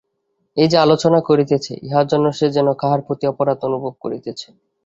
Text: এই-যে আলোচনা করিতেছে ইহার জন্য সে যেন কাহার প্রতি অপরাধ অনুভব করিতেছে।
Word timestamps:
এই-যে 0.57 0.77
আলোচনা 0.77 1.19
করিতেছে 1.29 1.73
ইহার 1.81 2.05
জন্য 2.11 2.25
সে 2.31 2.47
যেন 2.55 2.67
কাহার 2.81 3.01
প্রতি 3.07 3.25
অপরাধ 3.27 3.57
অনুভব 3.67 3.93
করিতেছে। 4.03 4.47